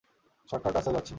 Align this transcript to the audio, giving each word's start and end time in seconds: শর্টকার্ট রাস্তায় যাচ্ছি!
শর্টকার্ট 0.49 0.75
রাস্তায় 0.75 0.95
যাচ্ছি! 0.95 1.09